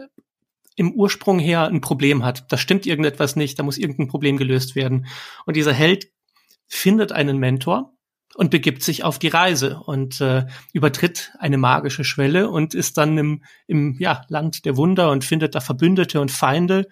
[0.76, 2.52] im Ursprung her ein Problem hat.
[2.52, 5.08] Da stimmt irgendetwas nicht, da muss irgendein Problem gelöst werden.
[5.46, 6.12] Und dieser Held
[6.68, 7.96] findet einen Mentor,
[8.36, 13.18] und begibt sich auf die Reise und äh, übertritt eine magische Schwelle und ist dann
[13.18, 16.88] im, im ja, Land der Wunder und findet da Verbündete und Feinde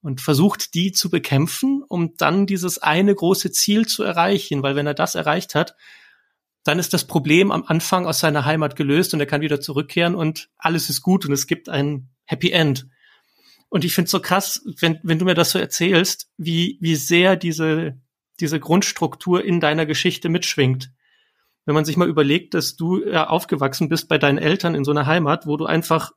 [0.00, 4.86] und versucht die zu bekämpfen, um dann dieses eine große Ziel zu erreichen, weil wenn
[4.86, 5.74] er das erreicht hat,
[6.62, 10.14] dann ist das Problem am Anfang aus seiner Heimat gelöst und er kann wieder zurückkehren
[10.14, 12.86] und alles ist gut und es gibt ein Happy End.
[13.68, 17.36] Und ich finde so krass, wenn, wenn du mir das so erzählst, wie, wie sehr
[17.36, 18.00] diese,
[18.40, 20.92] diese Grundstruktur in deiner Geschichte mitschwingt.
[21.64, 24.92] Wenn man sich mal überlegt, dass du ja aufgewachsen bist bei deinen Eltern in so
[24.92, 26.12] einer Heimat, wo du einfach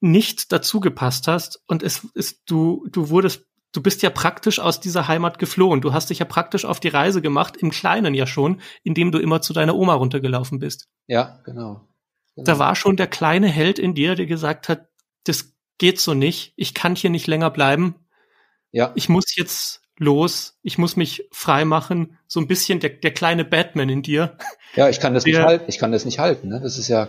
[0.00, 5.06] nicht dazugepasst hast und es ist, du, du wurdest, du bist ja praktisch aus dieser
[5.06, 5.80] Heimat geflohen.
[5.80, 9.18] Du hast dich ja praktisch auf die Reise gemacht, im Kleinen ja schon, indem du
[9.18, 10.88] immer zu deiner Oma runtergelaufen bist.
[11.06, 11.86] Ja, genau.
[12.34, 12.44] genau.
[12.44, 14.88] Da war schon der kleine Held in dir, der gesagt hat,
[15.24, 17.96] das geht so nicht, ich kann hier nicht länger bleiben.
[18.72, 18.92] Ja.
[18.94, 23.44] Ich muss jetzt los, ich muss mich frei machen, so ein bisschen der, der kleine
[23.44, 24.36] Batman in dir.
[24.74, 26.48] Ja, ich kann das der, nicht halten, ich kann das nicht halten.
[26.48, 26.60] Ne?
[26.60, 27.08] Das ist ja,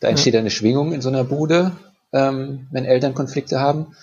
[0.00, 0.40] da entsteht ja.
[0.40, 1.76] eine Schwingung in so einer Bude,
[2.12, 3.94] ähm, wenn Eltern Konflikte haben.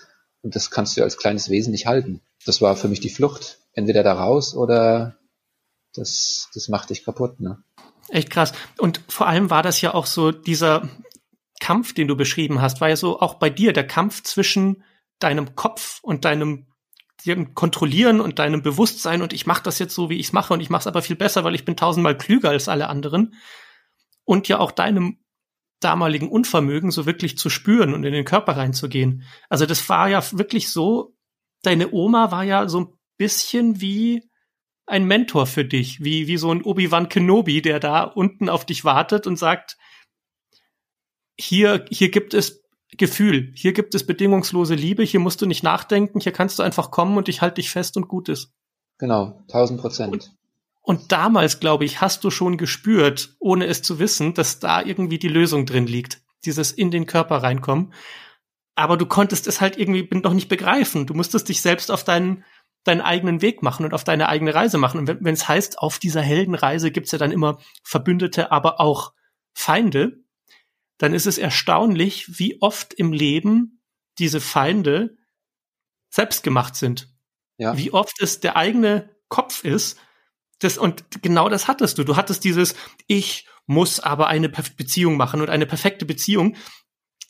[0.42, 2.22] Und das kannst du als kleines Wesen nicht halten.
[2.46, 3.60] Das war für mich die Flucht.
[3.74, 5.18] Entweder da raus oder
[5.94, 7.40] das, das macht dich kaputt.
[7.42, 7.58] Ne?
[8.10, 8.54] Echt krass.
[8.78, 10.88] Und vor allem war das ja auch so dieser
[11.66, 14.84] Kampf, den du beschrieben hast, war ja so auch bei dir der Kampf zwischen
[15.18, 16.68] deinem Kopf und deinem
[17.56, 20.60] kontrollieren und deinem Bewusstsein und ich mache das jetzt so, wie ich es mache und
[20.60, 23.34] ich mache es aber viel besser, weil ich bin tausendmal klüger als alle anderen
[24.26, 25.18] und ja auch deinem
[25.80, 29.24] damaligen Unvermögen so wirklich zu spüren und in den Körper reinzugehen.
[29.50, 31.16] Also das war ja wirklich so,
[31.64, 34.30] deine Oma war ja so ein bisschen wie
[34.86, 38.86] ein Mentor für dich, wie, wie so ein Obi-Wan Kenobi, der da unten auf dich
[38.86, 39.78] wartet und sagt,
[41.38, 42.66] hier, hier gibt es
[42.98, 43.52] Gefühl.
[43.56, 47.18] Hier gibt es bedingungslose Liebe, hier musst du nicht nachdenken, hier kannst du einfach kommen
[47.18, 48.54] und ich halte dich fest und gut ist.
[48.98, 50.14] Genau, tausend Prozent.
[50.14, 50.32] Und,
[50.82, 55.20] und damals, glaube ich, hast du schon gespürt, ohne es zu wissen, dass da irgendwie
[55.20, 56.22] die Lösung drin liegt.
[56.46, 57.94] Dieses in den Körper reinkommen.
[58.76, 61.08] Aber du konntest es halt irgendwie noch nicht begreifen.
[61.08, 62.44] Du musstest dich selbst auf deinen,
[62.84, 65.00] deinen eigenen Weg machen und auf deine eigene Reise machen.
[65.00, 69.14] Und wenn es heißt, auf dieser Heldenreise gibt's ja dann immer Verbündete, aber auch
[69.54, 70.25] Feinde
[70.98, 73.82] dann ist es erstaunlich, wie oft im Leben
[74.18, 75.18] diese Feinde
[76.10, 77.10] selbst gemacht sind.
[77.58, 77.78] Ja.
[77.78, 80.00] Wie oft es der eigene Kopf ist.
[80.60, 82.04] Das, und genau das hattest du.
[82.04, 82.76] Du hattest dieses,
[83.08, 86.56] ich muss aber eine Beziehung machen und eine perfekte Beziehung,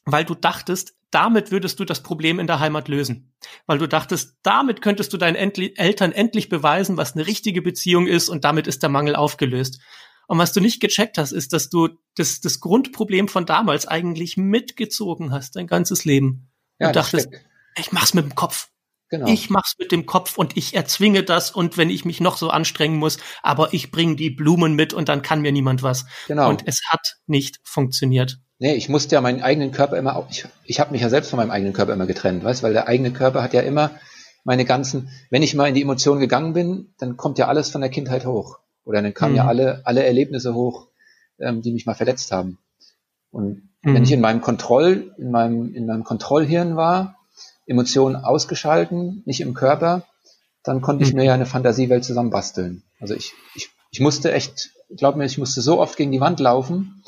[0.05, 3.33] weil du dachtest, damit würdest du das Problem in der Heimat lösen.
[3.65, 8.29] Weil du dachtest, damit könntest du deinen Eltern endlich beweisen, was eine richtige Beziehung ist
[8.29, 9.79] und damit ist der Mangel aufgelöst.
[10.27, 14.37] Und was du nicht gecheckt hast, ist, dass du das, das Grundproblem von damals eigentlich
[14.37, 16.49] mitgezogen hast, dein ganzes Leben.
[16.79, 17.29] Ja, und dachtest,
[17.77, 18.69] ich mach's mit dem Kopf.
[19.09, 19.27] Genau.
[19.27, 22.49] Ich mach's mit dem Kopf und ich erzwinge das und wenn ich mich noch so
[22.49, 26.05] anstrengen muss, aber ich bringe die Blumen mit und dann kann mir niemand was.
[26.27, 26.49] Genau.
[26.49, 28.39] Und es hat nicht funktioniert.
[28.57, 31.37] Nee, ich musste ja meinen eigenen Körper immer ich, ich habe mich ja selbst von
[31.37, 33.91] meinem eigenen Körper immer getrennt, weißt, weil der eigene Körper hat ja immer
[34.43, 37.81] meine ganzen, wenn ich mal in die Emotionen gegangen bin, dann kommt ja alles von
[37.81, 38.59] der Kindheit hoch.
[38.85, 39.37] Oder dann kamen mhm.
[39.37, 40.87] ja alle, alle Erlebnisse hoch,
[41.39, 42.59] ähm, die mich mal verletzt haben.
[43.31, 43.95] Und mhm.
[43.95, 47.17] wenn ich in meinem Kontroll, in meinem, in meinem Kontrollhirn war,
[47.65, 50.03] Emotionen ausgeschalten, nicht im Körper,
[50.63, 51.19] dann konnte ich mhm.
[51.19, 52.83] mir ja eine Fantasiewelt zusammenbasteln.
[52.99, 56.39] Also ich, ich, ich musste echt, glaub mir, ich musste so oft gegen die Wand
[56.39, 57.03] laufen,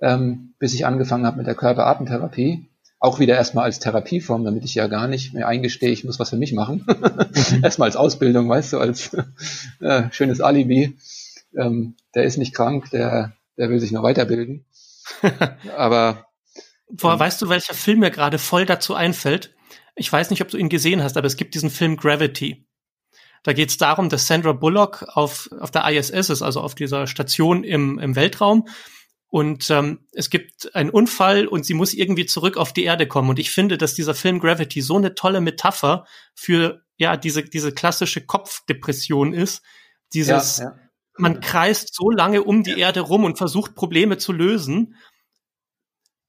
[0.00, 2.69] ähm, bis ich angefangen habe mit der Körperatemtherapie.
[3.02, 6.30] Auch wieder erstmal als Therapieform, damit ich ja gar nicht mehr eingestehe, ich muss was
[6.30, 6.84] für mich machen.
[6.86, 7.60] Mhm.
[7.64, 9.16] erstmal als Ausbildung, weißt du, als
[9.80, 10.98] äh, schönes Alibi.
[11.56, 14.66] Ähm, der ist nicht krank, der, der will sich noch weiterbilden.
[15.76, 16.26] aber.
[16.90, 19.54] Boah, ähm, weißt du, welcher Film mir gerade voll dazu einfällt?
[19.96, 22.66] Ich weiß nicht, ob du ihn gesehen hast, aber es gibt diesen Film Gravity.
[23.42, 27.06] Da geht es darum, dass Sandra Bullock auf, auf der ISS ist, also auf dieser
[27.06, 28.68] Station im, im Weltraum.
[29.30, 33.30] Und ähm, es gibt einen Unfall und sie muss irgendwie zurück auf die Erde kommen.
[33.30, 37.72] Und ich finde, dass dieser Film Gravity so eine tolle Metapher für ja diese diese
[37.72, 39.62] klassische Kopfdepression ist.
[40.12, 40.78] Dieses ja, ja.
[41.16, 44.96] man kreist so lange um die Erde rum und versucht Probleme zu lösen,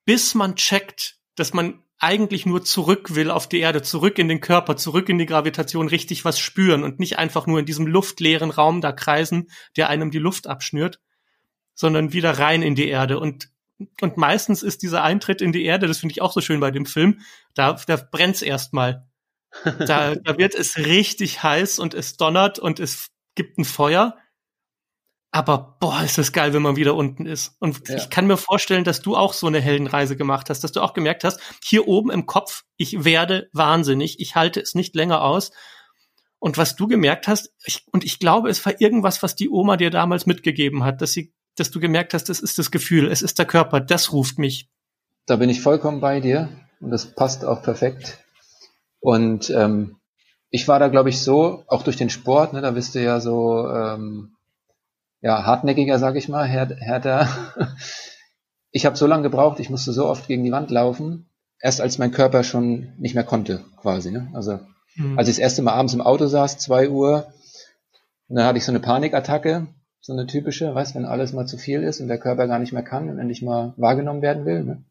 [0.05, 4.41] bis man checkt, dass man eigentlich nur zurück will auf die Erde, zurück in den
[4.41, 8.51] Körper, zurück in die Gravitation, richtig was spüren und nicht einfach nur in diesem luftleeren
[8.51, 10.99] Raum da kreisen, der einem die Luft abschnürt,
[11.73, 13.19] sondern wieder rein in die Erde.
[13.19, 13.49] Und,
[14.01, 16.71] und meistens ist dieser Eintritt in die Erde, das finde ich auch so schön bei
[16.71, 17.21] dem Film,
[17.53, 19.07] da, da brennt's erstmal.
[19.79, 24.17] Da, da wird es richtig heiß und es donnert und es gibt ein Feuer.
[25.33, 27.55] Aber boah, ist das geil, wenn man wieder unten ist.
[27.59, 27.95] Und ja.
[27.95, 30.93] ich kann mir vorstellen, dass du auch so eine Heldenreise gemacht hast, dass du auch
[30.93, 35.51] gemerkt hast, hier oben im Kopf, ich werde wahnsinnig, ich halte es nicht länger aus.
[36.37, 39.77] Und was du gemerkt hast, ich, und ich glaube, es war irgendwas, was die Oma
[39.77, 43.21] dir damals mitgegeben hat, dass sie, dass du gemerkt hast, es ist das Gefühl, es
[43.21, 44.69] ist der Körper, das ruft mich.
[45.25, 48.19] Da bin ich vollkommen bei dir und das passt auch perfekt.
[48.99, 49.97] Und ähm,
[50.49, 53.19] ich war da, glaube ich, so, auch durch den Sport, ne, da bist du ja
[53.19, 54.35] so ähm,
[55.21, 57.27] ja, hartnäckiger, sag ich mal, härter.
[58.73, 61.97] Ich habe so lange gebraucht, ich musste so oft gegen die Wand laufen, erst als
[61.97, 64.11] mein Körper schon nicht mehr konnte, quasi.
[64.11, 64.29] Ne?
[64.33, 64.61] Also
[64.95, 65.19] mhm.
[65.19, 67.33] als ich das erste Mal abends im Auto saß, zwei Uhr,
[68.29, 69.67] und dann hatte ich so eine Panikattacke,
[70.01, 72.73] so eine typische, weißt, wenn alles mal zu viel ist und der Körper gar nicht
[72.73, 74.63] mehr kann und endlich mal wahrgenommen werden will.
[74.63, 74.83] Ne?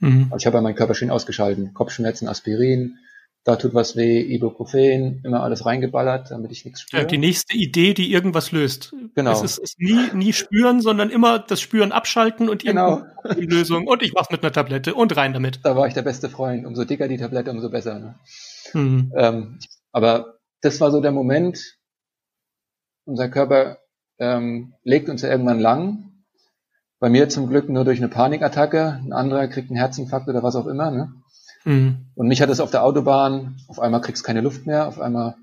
[0.00, 0.24] Mhm.
[0.30, 1.72] Also ich habe ja meinen Körper schön ausgeschalten.
[1.72, 2.98] Kopfschmerzen, Aspirin,
[3.44, 7.02] da tut was weh, Ibuprofen, immer alles reingeballert, damit ich nichts spüre.
[7.02, 8.94] Ja, die nächste Idee, die irgendwas löst.
[9.14, 9.32] Genau.
[9.32, 13.02] Es ist, ist nie, nie spüren, sondern immer das Spüren abschalten und genau.
[13.38, 13.86] die Lösung.
[13.86, 15.60] Und ich mach's mit einer Tablette und rein damit.
[15.62, 16.66] Da war ich der beste Freund.
[16.66, 17.98] Umso dicker die Tablette, umso besser.
[17.98, 18.14] Ne?
[18.74, 19.12] Mhm.
[19.16, 19.58] Ähm,
[19.90, 21.78] aber das war so der Moment,
[23.06, 23.78] unser Körper
[24.20, 26.12] ähm, legt uns ja irgendwann lang.
[27.00, 29.00] Bei mir zum Glück nur durch eine Panikattacke.
[29.02, 30.90] Ein anderer kriegt einen Herzinfarkt oder was auch immer.
[30.90, 31.12] Ne?
[31.64, 32.06] Mhm.
[32.14, 35.00] Und mich hat es auf der Autobahn, auf einmal kriegst du keine Luft mehr, auf
[35.00, 35.36] einmal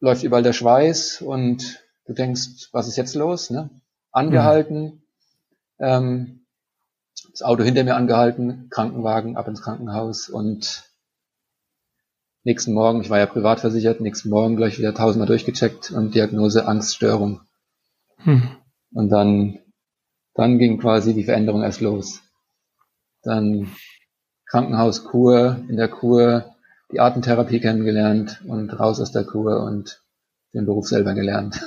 [0.00, 3.50] läuft überall der Schweiß und du denkst, was ist jetzt los?
[3.50, 3.70] Ne?
[4.10, 5.02] Angehalten,
[5.78, 5.84] mhm.
[5.86, 6.46] ähm,
[7.30, 10.84] das Auto hinter mir angehalten, Krankenwagen ab ins Krankenhaus und
[12.44, 16.66] nächsten Morgen, ich war ja privat versichert, nächsten Morgen gleich wieder tausendmal durchgecheckt und Diagnose
[16.66, 17.40] Angststörung.
[18.24, 18.48] Mhm.
[18.92, 19.58] Und dann,
[20.34, 22.20] dann ging quasi die Veränderung erst los.
[23.22, 23.70] Dann
[24.46, 26.52] Krankenhauskur, in der Kur
[26.92, 30.02] die Atemtherapie kennengelernt und raus aus der Kur und
[30.54, 31.60] den Beruf selber gelernt.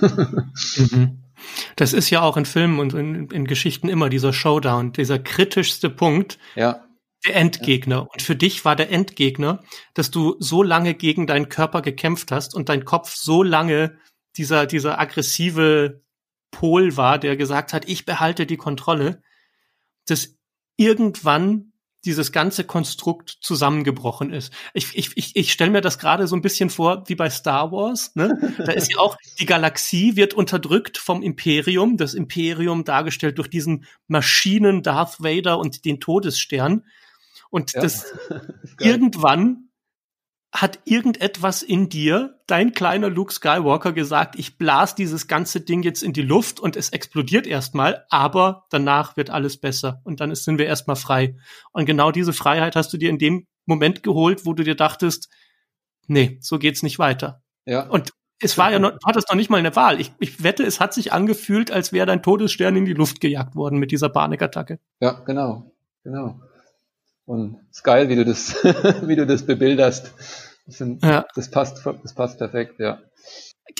[0.91, 1.21] mhm.
[1.75, 5.89] Das ist ja auch in Filmen und in, in, Geschichten immer dieser Showdown, dieser kritischste
[5.89, 6.39] Punkt.
[6.55, 6.85] Ja.
[7.25, 7.95] Der Endgegner.
[7.95, 8.01] Ja.
[8.01, 9.61] Und für dich war der Endgegner,
[9.93, 13.97] dass du so lange gegen deinen Körper gekämpft hast und dein Kopf so lange
[14.37, 16.01] dieser, dieser aggressive
[16.55, 19.21] Pol war, der gesagt hat, ich behalte die Kontrolle,
[20.05, 20.37] dass
[20.77, 21.73] irgendwann
[22.05, 24.53] dieses ganze Konstrukt zusammengebrochen ist.
[24.73, 27.73] Ich, ich, ich, ich stelle mir das gerade so ein bisschen vor wie bei Star
[27.73, 28.15] Wars.
[28.15, 28.53] Ne?
[28.57, 33.85] Da ist ja auch, die Galaxie wird unterdrückt vom Imperium, das Imperium dargestellt durch diesen
[34.07, 36.85] Maschinen Darth Vader und den Todesstern.
[37.49, 37.81] Und ja.
[37.81, 38.13] das
[38.79, 39.64] irgendwann
[40.55, 46.01] hat irgendetwas in dir, dein kleiner Luke Skywalker, gesagt, ich blas dieses ganze Ding jetzt
[46.01, 50.57] in die Luft und es explodiert erstmal, aber danach wird alles besser und dann sind
[50.57, 51.35] wir erstmal frei.
[51.73, 55.29] Und genau diese Freiheit hast du dir in dem Moment geholt, wo du dir dachtest,
[56.07, 57.43] nee, so geht's nicht weiter.
[57.65, 57.87] Ja.
[57.87, 59.99] Und es war ja noch, du hattest noch nicht mal eine Wahl.
[59.99, 63.55] Ich, ich wette, es hat sich angefühlt, als wäre dein Todesstern in die Luft gejagt
[63.55, 64.79] worden mit dieser Panikattacke.
[65.01, 65.71] Ja, genau,
[66.03, 66.39] genau.
[67.25, 70.13] Und es ist geil, wie du das, wie du das bebilderst.
[70.67, 71.25] Ich find, ja.
[71.35, 73.01] das passt, das passt perfekt, ja.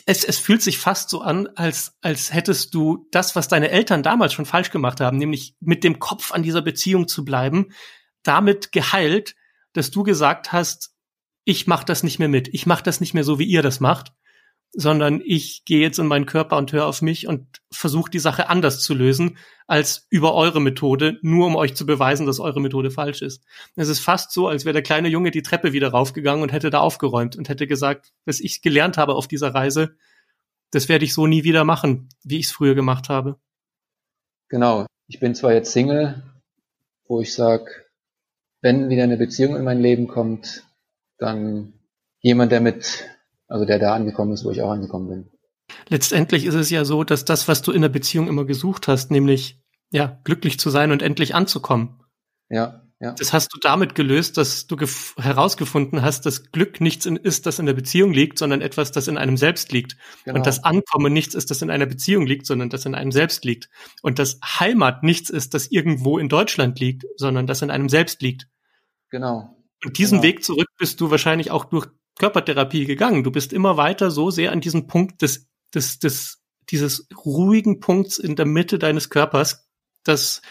[0.06, 4.04] Es, es fühlt sich fast so an, als, als hättest du das, was deine Eltern
[4.04, 7.72] damals schon falsch gemacht haben, nämlich mit dem Kopf an dieser Beziehung zu bleiben,
[8.24, 9.36] damit geheilt,
[9.74, 10.92] dass du gesagt hast,
[11.44, 13.80] ich mach das nicht mehr mit, ich mach das nicht mehr so, wie ihr das
[13.80, 14.12] macht,
[14.76, 18.50] sondern ich gehe jetzt in meinen Körper und höre auf mich und versuche die Sache
[18.50, 22.92] anders zu lösen als über eure Methode, nur um euch zu beweisen, dass eure Methode
[22.92, 23.44] falsch ist.
[23.76, 26.70] Es ist fast so, als wäre der kleine Junge die Treppe wieder raufgegangen und hätte
[26.70, 29.96] da aufgeräumt und hätte gesagt, was ich gelernt habe auf dieser Reise,
[30.72, 33.40] das werde ich so nie wieder machen, wie ich es früher gemacht habe.
[34.50, 34.86] Genau.
[35.08, 36.22] Ich bin zwar jetzt Single,
[37.08, 37.90] wo ich sag,
[38.62, 40.64] wenn wieder eine Beziehung in mein Leben kommt,
[41.18, 41.74] dann
[42.20, 43.06] jemand, der mit
[43.48, 45.32] also der da angekommen ist, wo ich auch angekommen bin.
[45.90, 49.12] Letztendlich ist es ja so, dass das, was du in der Beziehung immer gesucht hast,
[49.12, 52.02] nämlich ja, glücklich zu sein und endlich anzukommen.
[52.50, 53.12] Ja, ja.
[53.12, 54.78] Das hast du damit gelöst, dass du
[55.18, 59.10] herausgefunden hast, dass Glück nichts in, ist, das in der Beziehung liegt, sondern etwas, das
[59.10, 59.98] in einem selbst liegt.
[60.24, 60.38] Genau.
[60.38, 63.44] Und das Ankommen nichts ist, das in einer Beziehung liegt, sondern das in einem selbst
[63.44, 63.70] liegt.
[64.02, 68.22] Und das Heimat nichts ist, das irgendwo in Deutschland liegt, sondern das in einem selbst
[68.22, 68.48] liegt.
[69.10, 69.56] Genau.
[69.84, 70.34] Und diesen genau.
[70.34, 73.24] Weg zurück bist du wahrscheinlich auch durch Körpertherapie gegangen.
[73.24, 78.18] Du bist immer weiter so sehr an diesem Punkt des, des, des, dieses ruhigen Punkts
[78.18, 79.70] in der Mitte deines Körpers,
[80.04, 80.42] dass,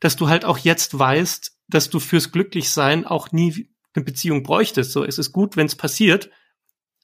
[0.00, 4.92] dass du halt auch jetzt weißt, dass du fürs Glücklichsein auch nie eine Beziehung bräuchtest.
[4.92, 6.30] So, es ist gut, wenn es passiert,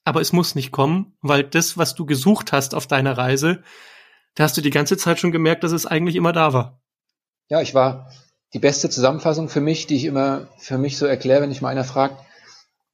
[0.04, 3.62] aber es muss nicht kommen, weil das, was du gesucht hast auf deiner Reise,
[4.34, 6.80] da hast du die ganze Zeit schon gemerkt, dass es eigentlich immer da war.
[7.48, 8.12] Ja, ich war
[8.54, 11.70] die beste Zusammenfassung für mich, die ich immer für mich so erkläre, wenn ich mal
[11.70, 12.24] einer fragt.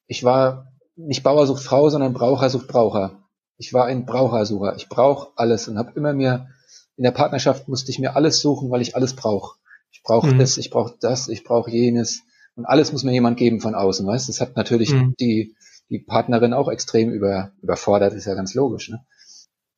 [0.06, 3.22] Ich war nicht Bauer sucht Frau, sondern Braucher sucht Braucher.
[3.56, 4.76] Ich war ein Brauchersucher.
[4.76, 6.48] Ich brauche alles und habe immer mir
[6.96, 9.56] in der Partnerschaft musste ich mir alles suchen, weil ich alles brauche.
[9.90, 10.38] Ich brauche mhm.
[10.38, 12.22] das, ich brauche das, ich brauche jenes.
[12.54, 15.14] Und alles muss mir jemand geben von außen, weißt Das hat natürlich mhm.
[15.18, 15.54] die,
[15.88, 18.90] die Partnerin auch extrem über, überfordert, ist ja ganz logisch.
[18.90, 19.04] Ne?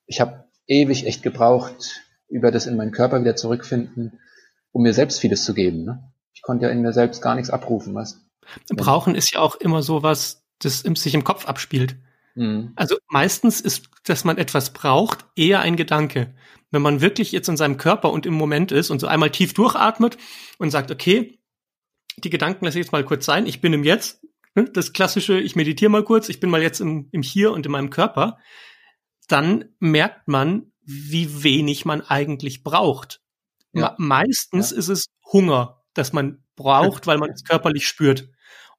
[0.06, 4.18] Ich habe ewig echt gebraucht, über das in meinen Körper wieder zurückfinden,
[4.72, 5.84] um mir selbst vieles zu geben.
[5.84, 6.12] Ne?
[6.32, 8.20] Ich konnte ja in mir selbst gar nichts abrufen, weißt
[8.76, 11.96] Brauchen ist ja auch immer so was, das sich im Kopf abspielt.
[12.34, 12.72] Mhm.
[12.76, 16.34] Also meistens ist, dass man etwas braucht, eher ein Gedanke
[16.74, 19.54] wenn man wirklich jetzt in seinem Körper und im Moment ist und so einmal tief
[19.54, 20.18] durchatmet
[20.58, 21.38] und sagt, okay,
[22.18, 25.40] die Gedanken lasse ich jetzt mal kurz sein, ich bin im Jetzt, ne, das klassische,
[25.40, 28.38] ich meditiere mal kurz, ich bin mal jetzt im, im Hier und in meinem Körper,
[29.28, 33.22] dann merkt man, wie wenig man eigentlich braucht.
[33.72, 33.94] Ja.
[33.96, 34.76] Meistens ja.
[34.76, 38.28] ist es Hunger, das man braucht, weil man es körperlich spürt.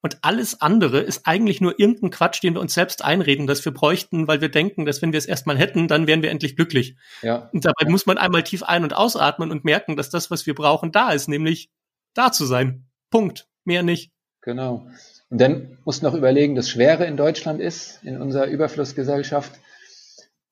[0.06, 3.74] Und alles andere ist eigentlich nur irgendein Quatsch, den wir uns selbst einreden, dass wir
[3.74, 6.94] bräuchten, weil wir denken, dass wenn wir es erstmal hätten, dann wären wir endlich glücklich.
[7.22, 7.50] Ja.
[7.52, 7.90] Und dabei ja.
[7.90, 11.10] muss man einmal tief ein- und ausatmen und merken, dass das, was wir brauchen, da
[11.10, 11.72] ist, nämlich
[12.14, 12.86] da zu sein.
[13.10, 13.48] Punkt.
[13.64, 14.12] Mehr nicht.
[14.42, 14.86] Genau.
[15.28, 19.58] Und dann muss noch überlegen, das Schwere in Deutschland ist, in unserer Überflussgesellschaft.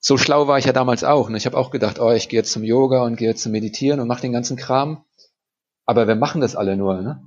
[0.00, 1.30] So schlau war ich ja damals auch.
[1.30, 1.36] Ne?
[1.36, 4.00] Ich habe auch gedacht, oh, ich gehe jetzt zum Yoga und gehe jetzt zum Meditieren
[4.00, 5.04] und mache den ganzen Kram.
[5.86, 7.00] Aber wir machen das alle nur.
[7.02, 7.22] Ne?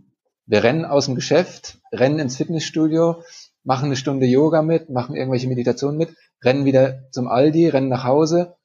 [0.47, 3.23] Wir rennen aus dem Geschäft, rennen ins Fitnessstudio,
[3.63, 8.05] machen eine Stunde Yoga mit, machen irgendwelche Meditationen mit, rennen wieder zum Aldi, rennen nach
[8.05, 8.55] Hause.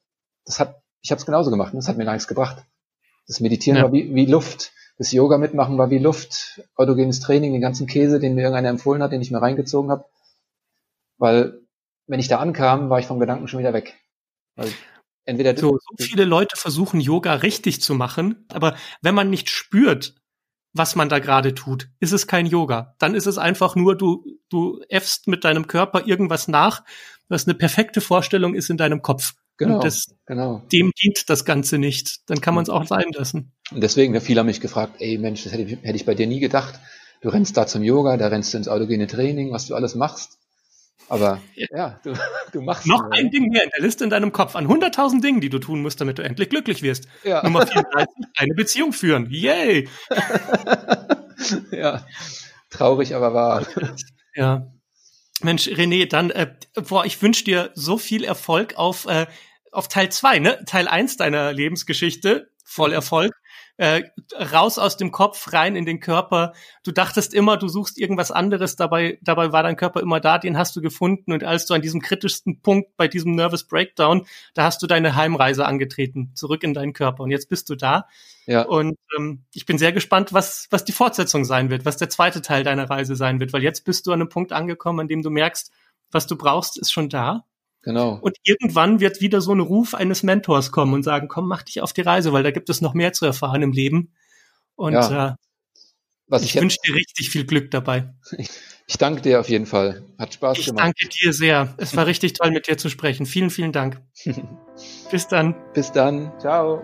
[0.45, 1.73] Das hat, ich habe es genauso gemacht.
[1.73, 2.63] Das hat mir gar nichts gebracht.
[3.27, 3.83] Das Meditieren ja.
[3.83, 4.71] war wie, wie Luft.
[4.97, 6.61] Das Yoga mitmachen war wie Luft.
[6.75, 10.05] Autogenes Training, den ganzen Käse, den mir irgendeiner empfohlen hat, den ich mir reingezogen habe.
[11.17, 11.59] Weil
[12.07, 13.97] wenn ich da ankam, war ich vom Gedanken schon wieder weg.
[14.55, 14.71] Weil
[15.25, 20.15] entweder so, so viele Leute versuchen Yoga richtig zu machen, aber wenn man nicht spürt,
[20.73, 21.89] was man da gerade tut.
[21.99, 22.95] Ist es kein Yoga.
[22.99, 26.83] Dann ist es einfach nur, du, du äffst mit deinem Körper irgendwas nach,
[27.29, 29.33] was eine perfekte Vorstellung ist in deinem Kopf.
[29.57, 30.63] Genau, das, genau.
[30.71, 32.27] Dem dient das Ganze nicht.
[32.29, 33.51] Dann kann man es auch sein lassen.
[33.71, 36.27] Und deswegen, viele haben mich gefragt, ey Mensch, das hätte ich, hätte ich bei dir
[36.27, 36.79] nie gedacht.
[37.21, 40.39] Du rennst da zum Yoga, da rennst du ins autogene Training, was du alles machst.
[41.09, 42.13] Aber ja, du,
[42.51, 45.41] du machst noch ein Ding mehr in der Liste in deinem Kopf an 100.000 Dingen,
[45.41, 47.07] die du tun musst, damit du endlich glücklich wirst.
[47.23, 47.43] Ja.
[47.43, 49.27] Nummer 34, eine Beziehung führen.
[49.29, 49.89] Yay!
[51.71, 52.05] ja,
[52.69, 53.65] traurig, aber wahr.
[54.35, 54.65] Ja.
[55.43, 56.55] Mensch, René, dann, äh,
[56.87, 59.27] boah, ich wünsche dir so viel Erfolg auf, äh,
[59.71, 60.63] auf Teil 2, ne?
[60.65, 63.31] Teil 1 deiner Lebensgeschichte, voll Erfolg
[63.77, 66.53] äh, raus aus dem Kopf, rein in den Körper.
[66.83, 70.57] Du dachtest immer, du suchst irgendwas anderes, dabei, dabei war dein Körper immer da, den
[70.57, 71.33] hast du gefunden.
[71.33, 75.15] Und als du an diesem kritischsten Punkt bei diesem Nervous Breakdown, da hast du deine
[75.15, 77.23] Heimreise angetreten, zurück in deinen Körper.
[77.23, 78.07] Und jetzt bist du da.
[78.45, 78.63] Ja.
[78.63, 82.41] Und ähm, ich bin sehr gespannt, was, was die Fortsetzung sein wird, was der zweite
[82.41, 85.23] Teil deiner Reise sein wird, weil jetzt bist du an einem Punkt angekommen, an dem
[85.23, 85.71] du merkst,
[86.11, 87.45] was du brauchst, ist schon da.
[87.83, 88.17] Genau.
[88.21, 91.81] Und irgendwann wird wieder so ein Ruf eines Mentors kommen und sagen, komm, mach dich
[91.81, 94.13] auf die Reise, weil da gibt es noch mehr zu erfahren im Leben.
[94.75, 95.29] Und ja.
[95.29, 95.35] äh,
[96.27, 98.13] Was ich, ich wünsche dir richtig viel Glück dabei.
[98.85, 100.03] Ich danke dir auf jeden Fall.
[100.19, 100.93] Hat Spaß ich gemacht.
[100.97, 101.73] Ich danke dir sehr.
[101.77, 103.25] Es war richtig toll, mit dir zu sprechen.
[103.25, 104.01] Vielen, vielen Dank.
[105.09, 105.55] Bis dann.
[105.73, 106.33] Bis dann.
[106.37, 106.83] Ciao.